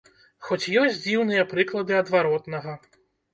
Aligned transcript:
Хоць 0.45 0.69
ёсць 0.83 0.97
дзіўныя 1.03 1.43
прыклады 1.51 1.93
адваротнага. 2.01 2.75